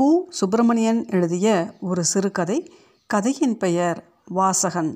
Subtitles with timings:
[0.00, 2.72] பு சுப்பிரமணியன் எழுதிய ஒரு சிறுகதை.
[3.06, 4.94] கதையின் பெயர் வாசகன்.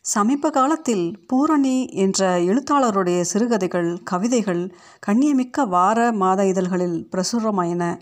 [0.00, 4.74] சமீப காலத்தில் பூரணி என்ற எழுத்தாளருடைய சிறுகதைகள் கவிதைகள்
[5.06, 8.00] கண்ணியமிக்க வார மாத இதழ்களில் பிரசுரமாயின.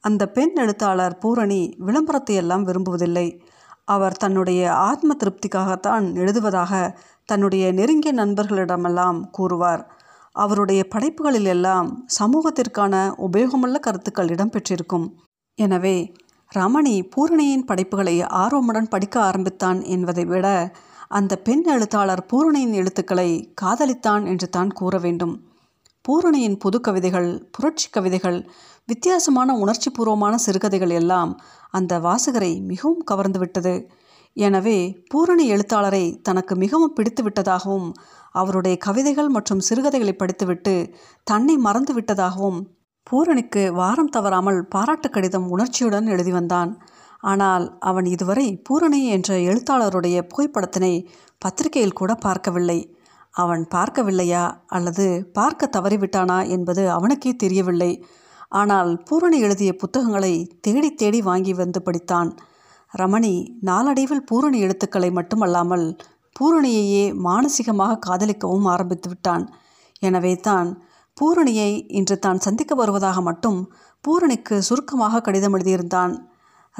[0.00, 3.40] அந்த பெண் எழுத்தாளர் பூரணி விளம்பரத்தை எல்லாம் விரும்புவதில்லை.
[3.84, 9.90] அவர் தன்னுடைய ஆத்ம திருப்திக்காகத்தான் எழுதுவதாக தன்னுடைய நெருங்கிய நண்பர்களிடமெல்லாம் கூறுவார்.
[10.32, 15.08] அவருடைய படைப்புகளில் எல்லாம் சமூகத்திற்கான உபயோகமுள்ள கருத்துக்கள் இடம்பெற்றிருக்கும்.
[15.60, 15.96] எனவே
[16.52, 20.46] ரமணி பூரணியின் படைப்புகளை ஆர்வமுடன் படிக்க ஆரம்பித்தான் என்பதை விட
[21.08, 23.30] அந்த பெண் எழுத்தாளர் பூரணியின் எழுத்துக்களை
[23.62, 25.34] காதலித்தான் என்று தான் கூற வேண்டும்.
[26.04, 28.38] பூரணியின் புது கவிதைகள் புரட்சி கவிதைகள்
[28.86, 31.32] வித்தியாசமான உணர்ச்சிபூர்வமான சிறுகதைகள் எல்லாம்
[31.70, 33.74] அந்த வாசகரை மிகவும் கவர்ந்துவிட்டது
[34.36, 37.88] எனவே பூரணி எழுத்தாளரை தனக்கு மிகவும் பிடித்து விட்டதாகவும்
[38.32, 40.74] அவருடைய கவிதைகள் மற்றும் சிறுகதைகளை படித்துவிட்டு
[41.26, 42.60] தன்னை மறந்து விட்டதாகவும்
[43.10, 46.70] பூரணிக்கு வாரம் தவறாமல் பாராட்டு கடிதம் உணர்ச்சியுடன் எழுதி வந்தான்.
[47.20, 50.92] ஆனால் அவன் இதுவரை பூரணி என்ற எழுத்தாளருடைய புகைப்படத்தினை
[51.38, 52.78] பத்திரிகையில் கூட பார்க்கவில்லை.
[53.30, 54.44] அவன் பார்க்கவில்லையா?
[54.66, 57.92] அல்லது பார்க்க தவறிவிட்டானா என்பது அவனுக்கே தெரியவில்லை.
[58.48, 62.30] ஆனால் பூரணி எழுதிய புத்தகங்களை தேடி தேடி வாங்கி வந்து படித்தான்.
[62.92, 65.86] ரமணி நாளடைவில் பூரணி எழுத்துக்களை மட்டுமல்லாமல்
[66.36, 69.44] பூரணியையே மானசீகமாக காதலிக்கவும் ஆரம்பித்து விட்டான்.
[70.02, 70.68] எனவே தான்
[71.20, 76.14] பூரணியை இன்று தான் சந்திக்க வருவதாக மட்டும் பூரணிக்கு சுருக்கமாக கடிதம் எழுதியிருந்தான்.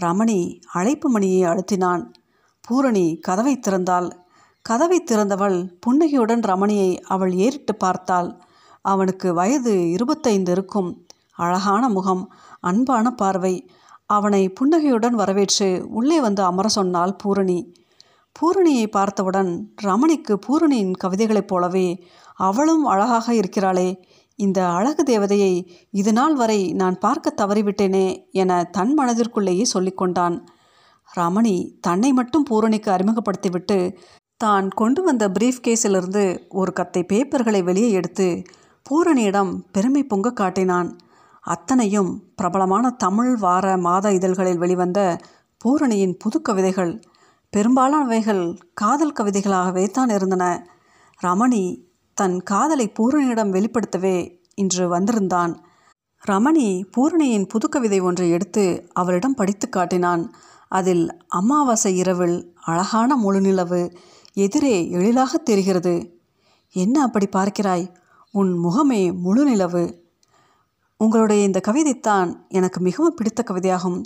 [0.01, 2.03] ரமணி அழைப்பு மணியை அழுத்தினான்.
[2.61, 4.11] பூரணி கதவை திறந்தாள்.
[4.63, 8.41] கதவை திறந்தவள் புன்னகையுடன் ரமணியை அவள் ஏறிட்டு பார்த்தாள்.
[8.81, 11.07] அவனுக்கு வயது இருபத்தைந்து இருக்கும்.
[11.33, 13.69] அழகான முகம் அன்பான பார்வை.
[14.07, 17.75] அவனை புன்னகையுடன் வரவேற்று உள்ளே வந்து அமர சொன்னாள் பூரணி.
[18.37, 23.89] பூரணியை பார்த்தவுடன் ரமணிக்கு பூரணியின் கவிதைகளைப் போலவே அவளும் அழகாக இருக்கிறாளே.
[24.41, 25.53] இந்த அழகு தேவதையை
[25.91, 28.07] இது நாள் வரை நான் பார்க்க தவறிவிட்டேனே
[28.43, 30.37] என தன் மனதிற்குள்ளேயே சொல்லிக்கொண்டான்
[31.11, 33.79] ரமணி தன்னை மட்டும் பூரணிக்கு அறிமுகப்படுத்திவிட்டு
[34.41, 36.25] தான் கொண்டு வந்த பிரீஃப் கேஸிலிருந்து
[36.61, 38.29] ஒரு கத்தை பேப்பர்களை வெளியே எடுத்து
[38.87, 40.89] பூரணியிடம் பெருமை பொங்க காட்டினான்.
[41.45, 45.01] அத்தனையும் பிரபலமான தமிழ் வார மாத இதழ்களில் வெளிவந்த
[45.61, 46.93] பூரணியின் புது கவிதைகள்.
[47.53, 48.43] பெரும்பாலானவைகள்
[48.75, 50.45] காதல் கவிதைகளாகவே தான் இருந்தன.
[51.21, 51.63] ரமணி
[52.21, 54.17] தன் காதலை பூரணியிடம் வெளிப்படுத்தவே
[54.55, 55.53] இன்று வந்திருந்தான்.
[56.27, 60.33] ரமணி பூரணியின் புது கவிதை ஒன்றை எடுத்து அவளிடம் படித்து காட்டினான்.
[60.69, 63.95] அதில் அமாவாசை இரவில் அழகான முழுநிலவு
[64.35, 65.95] எதிரே எழிலாக தெரிகிறது.
[66.73, 67.87] என்ன அப்படி பார்க்கிறாய்?
[68.31, 69.85] உன் முகமே முழு நிலவு
[70.97, 74.03] உங்களுடைய இந்த கவிதைத்தான் எனக்கு மிகவும் பிடித்த கவிதையாகும்.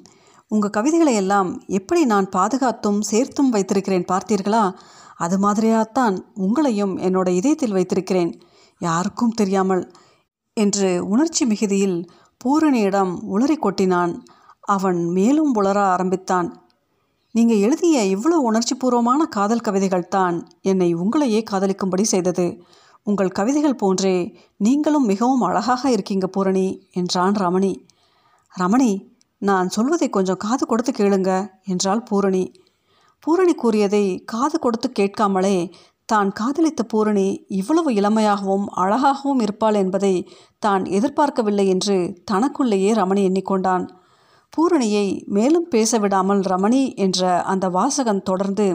[0.49, 4.77] உங்கள் கவிதைகளை எல்லாம் எப்படி நான் பாதுகாத்தும் சேர்த்தும் வைத்திருக்கிறேன் பார்த்தீர்களா?
[5.17, 8.33] அது மாதிரியாகத்தான் உங்களையும் என்னோட இதயத்தில் வைத்திருக்கிறேன்.
[8.81, 9.85] யாருக்கும் தெரியாமல்
[10.57, 11.99] என்று உணர்ச்சி மிகுதியில்
[12.41, 14.13] பூரணியிடம் உளறி கொட்டினான்.
[14.61, 16.49] அவன் மேலும் உளர ஆரம்பித்தான்.
[17.35, 22.47] நீங்கள் எழுதிய இவ்வளோ உணர்ச்சிபூர்வமான காதல் கவிதைகள் தான் என்னை உங்களையே காதலிக்கும்படி செய்தது.
[23.07, 24.17] உங்கள் கவிதைகள் போன்றே
[24.57, 27.73] நீங்களும் மிகவும் அழகாக இருக்கீங்க பூரணி என்றான் ரமணி.
[28.55, 28.93] ரமணி
[29.39, 31.31] நான் சொல்வதை கொஞ்சம் காது கொடுத்து கேளுங்க
[31.65, 32.45] என்றாள் பூரணி.
[33.25, 35.71] பூரணி கூறியதை காது கொடுத்து கேட்காமலே
[36.09, 43.85] தான் காதலித்த பூரணி இவ்வளவு இளமையாகவும் அழகாகவும் இருப்பாள் என்பதை தான் எதிர்பார்க்கவில்லை என்று தனக்குள்ளேயே ரமணி எண்ணிக்கொண்டான்.
[44.57, 48.67] பூரணியை மேலும் பேச விடாமல் ரமணி என்ற அந்த வாசகன் தொடர்ந்து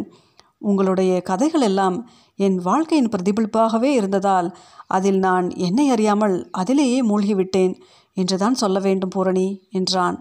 [0.58, 1.98] உங்களுடைய கதைகள் எல்லாம்
[2.36, 4.50] என் வாழ்க்கையின் பிரதிபலிப்பாகவே இருந்ததால்
[4.88, 7.74] அதில் நான் என்னை அறியாமல் அதிலேயே மூழ்கிவிட்டேன்
[8.14, 10.18] என்றுதான் சொல்ல வேண்டும் பூரணி என்றான்.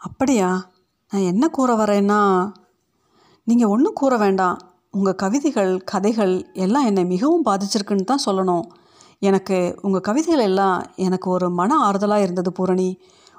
[0.00, 0.50] அப்படியா?
[1.12, 2.20] நான் என்ன கூற வரேன்னா
[3.46, 4.58] நீங்கள் ஒன்றும் கூற வேண்டாம்.
[4.90, 8.62] உங்கள் கவிதைகள் கதைகள் எல்லாம் என்னை மிகவும் பாதிச்சிருக்குன்னு தான் சொல்லணும்.
[9.18, 12.88] எனக்கு உங்கள் கவிதைகள் எல்லாம் எனக்கு ஒரு மன ஆறுதலாக இருந்தது பூரணி.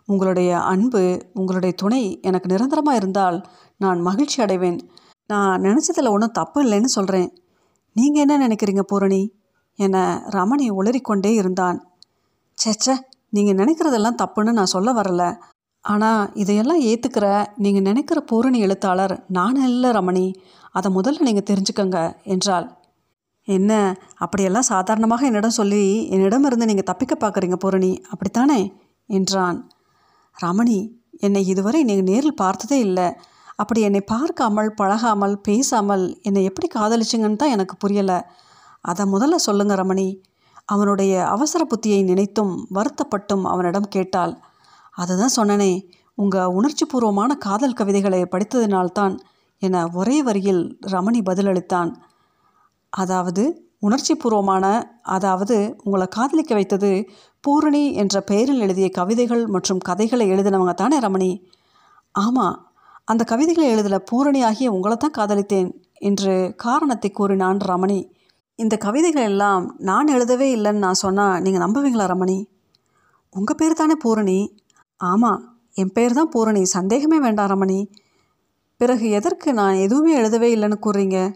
[0.06, 1.02] உங்களுடைய அன்பு
[1.34, 3.38] உங்களுடைய துணை எனக்கு நிரந்தரமாக இருந்தால்
[3.78, 4.80] நான் மகிழ்ச்சி அடைவேன்.
[5.28, 7.30] நான் நினச்சதில் ஒன்றும் தப்பு இல்லைன்னு சொல்கிறேன்
[7.96, 9.22] நீங்கள் என்ன நினைக்கிறீங்க பூரணி?
[9.80, 9.98] என
[10.30, 11.78] ரமணி உளறிக்கொண்டே இருந்தான்.
[12.58, 12.96] சேச்சே
[13.30, 15.24] நீங்கள் நினைக்கிறதெல்லாம் தப்புன்னு நான் சொல்ல வரல.
[15.86, 20.26] ஆனால் இதையெல்லாம் ஏற்றுக்கிற நீங்கள் நினைக்கிற பூரணி எழுத்தாளர் நான் இல்லை ரமணி.
[20.72, 22.68] அதை முதல்ல நீங்கள் தெரிஞ்சுக்கங்க என்றாள்.
[23.48, 23.72] என்ன
[24.16, 28.60] அப்படியெல்லாம் சாதாரணமாக என்னிடம் சொல்லி என்னிடமிருந்து நீங்கள் தப்பிக்க பார்க்குறீங்க பூரணி அப்படித்தானே?
[29.10, 29.60] என்றான்.
[30.38, 30.80] ரமணி
[31.20, 33.08] என்னை இதுவரை நீங்கள் நேரில் பார்த்ததே இல்லை.
[33.56, 38.18] அப்படி என்னை பார்க்காமல் பழகாமல் பேசாமல் என்னை எப்படி காதலிச்சிங்கன்னு தான் எனக்கு புரியலை.
[38.82, 40.08] அதை முதல்ல சொல்லுங்க ரமணி.
[40.66, 44.34] அவனுடைய அவசர புத்தியை நினைத்தும் வருத்தப்பட்டும் அவனிடம் கேட்டாள்.
[44.96, 45.72] அதுதான் சொன்னனே
[46.16, 49.18] உங்கள் உணர்ச்சிபூர்வமான காதல் கவிதைகளை படித்ததினால்தான்
[49.60, 51.92] என ஒரே வரியில் ரமணி பதிலளித்தான்.
[52.90, 53.44] அதாவது
[53.80, 54.66] உணர்ச்சி பூர்வமான
[55.02, 57.10] அதாவது உங்களை காதலிக்க வைத்தது
[57.42, 61.32] பூரணி என்ற பெயரில் எழுதிய கவிதைகள் மற்றும் கதைகளை எழுதினவங்க தானே ரமணி?
[62.12, 62.56] ஆமாம்
[63.06, 68.00] அந்த கவிதைகளை எழுதின பூரணி ஆகிய உங்களை தான் காதலித்தேன் என்று காரணத்தை கூறினான் ரமணி.
[68.60, 72.38] இந்த கவிதைகள் எல்லாம் நான் எழுதவே இல்லைன்னு நான் சொன்னால் நீங்கள் நம்புவீங்களா ரமணி?
[73.30, 74.40] உங்கள் பேர் தானே பூரணி?
[74.98, 76.66] ஆமாம் என் பேர் தான் பூரணி.
[76.66, 77.88] சந்தேகமே வேண்டாம் ரமணி.
[78.78, 81.34] பிறகு எதற்கு நான் எதுவுமே எழுதவே இல்லைன்னு கூறுறீங்க?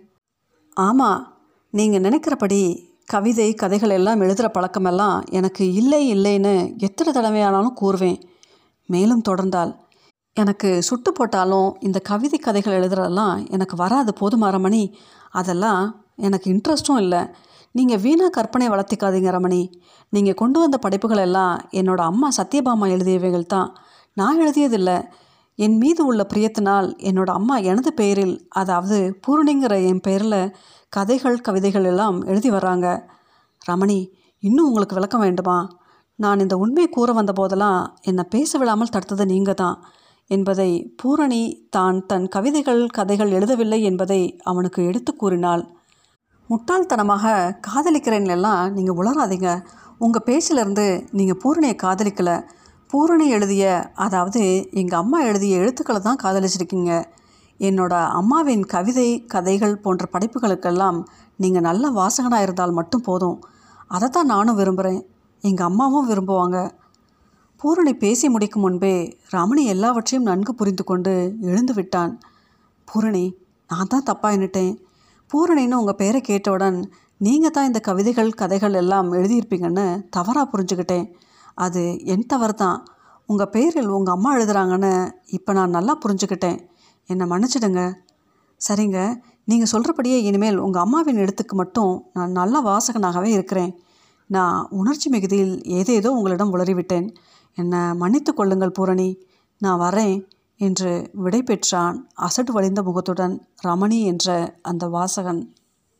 [0.74, 1.34] ஆமாம்
[1.72, 8.22] நீங்கள் நினைக்கிறபடி கவிதை கதைகள் எல்லாம் எழுதுகிற பழக்கமெல்லாம் எனக்கு இல்லை இல்லைன்னு எத்தனை தடவையானாலும் கூறுவேன்.
[8.86, 9.76] மேலும் தொடர்ந்தால்
[10.34, 14.14] எனக்கு சுட்டு போட்டாலும் இந்த கவிதை கதைகள் எழுதுறதெல்லாம் எனக்கு வராது.
[14.20, 14.94] போதுமா ரமணி?
[15.30, 17.22] அதெல்லாம் எனக்கு இன்ட்ரெஸ்ட்டும் இல்லை.
[17.80, 19.62] நீங்கள் வீணாக கற்பனை வளர்த்திக்காதீங்க ரமணி.
[20.14, 23.70] நீங்கள் கொண்டு வந்த படைப்புகள் எல்லாம் என்னோட அம்மா சத்யபாமா எழுதியவைகள் தான்.
[24.18, 24.98] நான் எழுதியதில்லை.
[25.56, 30.42] என் மீது உள்ள பிரியத்தினால் என்னோட அம்மா எனது பெயரில் அதாவது பூரணிங்கிற என் பெயரில்
[30.90, 32.88] கதைகள் கவிதைகள் எல்லாம் எழுதி வர்றாங்க.
[33.62, 34.00] ரமணி
[34.44, 35.58] இன்னும் உங்களுக்கு விளக்கம் வேண்டுமா?
[36.20, 39.78] நான் இந்த உண்மையை கூற வந்த போதெல்லாம் என்னை பேச விடாமல் தடுத்தது நீங்கள் தான்.
[40.30, 40.70] என்பதை
[41.02, 41.44] பூரணி
[41.76, 45.64] தான் தன் கவிதைகள் கதைகள் எழுதவில்லை என்பதை அவனுக்கு எடுத்து கூறினாள்.
[46.52, 47.26] முட்டாள்தனமாக
[47.68, 49.50] காதலிக்கிறேன் எல்லாம் நீங்கள் உளராதீங்க
[50.04, 50.86] உங்கள் பேச்சிலிருந்து
[51.18, 52.38] நீங்கள் பூரணியை காதலிக்கலை.
[52.92, 53.66] பூரணி எழுதிய
[54.06, 54.42] அதாவது
[54.82, 56.94] எங்கள் அம்மா எழுதிய எழுத்துக்களை தான் காதலிச்சிருக்கீங்க.
[57.60, 61.00] என்னோட அம்மாவின் கவிதை கதைகள் போன்ற படைப்புகளுக்கெல்லாம்
[61.44, 63.38] நீங்கள் நல்ல வாசகனாக இருந்தால் மட்டும் போதும்.
[63.96, 65.02] அதை தான் நானும் விரும்புகிறேன்
[65.44, 66.58] எங்கள் அம்மாவும் விரும்புவாங்க.
[67.62, 68.96] பூரணி பேசி முடிக்கும் முன்பே
[69.36, 71.14] ரமணி எல்லாவற்றையும் நன்கு புரிந்து கொண்டு
[71.50, 72.14] எழுந்து விட்டான்.
[72.88, 73.26] பூரணி
[73.72, 74.74] நான் தான் தப்பாக எண்ணிட்டேன்.
[75.34, 76.78] பூரணின்னு உங்கள் பேரை கேட்டவுடன்
[77.18, 81.06] நீங்கள் தான் இந்த கவிதைகள் கதைகள் எல்லாம் எழுதியிருப்பீங்கன்னு தவறாக புரிஞ்சுக்கிட்டேன்.
[81.54, 82.78] அது என் தவறு தான்
[83.26, 84.92] உங்கள் பேரில் உங்கள் அம்மா எழுதுகிறாங்கன்னு
[85.26, 86.58] இப்போ நான் நல்லா புரிஞ்சுக்கிட்டேன்.
[87.10, 87.82] என்னை மன்னிச்சிடுங்க.
[88.62, 89.00] சரிங்க.
[89.44, 93.72] நீங்கள் சொல்கிறபடியே இனிமேல் உங்கள் அம்மாவின் எழுத்துக்கு மட்டும் நான் நல்ல வாசகனாகவே இருக்கிறேன்.
[94.26, 97.08] நான் உணர்ச்சி மிகுதியில் ஏதேதோ உங்களிடம் உளறிவிட்டேன்.
[97.58, 99.10] என்னை மன்னித்து கொள்ளுங்கள் பூரணி.
[99.58, 100.18] நான் வரேன்.
[100.60, 103.36] என்று விடை பெற்றான் அசடு வழிந்த முகத்துடன்
[103.66, 104.28] ரமணி என்ற
[104.62, 105.42] அந்த வாசகன்